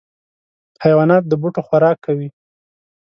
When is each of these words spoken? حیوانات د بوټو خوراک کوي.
حیوانات 0.83 1.23
د 1.27 1.33
بوټو 1.41 1.61
خوراک 1.67 1.97
کوي. 2.05 2.29